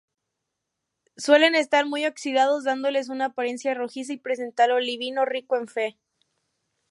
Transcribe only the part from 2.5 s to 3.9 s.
dándoles una apariencia